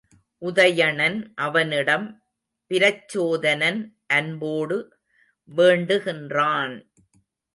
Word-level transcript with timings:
உதயணன் 0.41 1.17
அவனிடம், 1.37 2.07
பிரச்சோதனன் 2.71 3.79
அன்போடு 4.07 4.77
வேண்டுகின்றான்! 5.49 6.75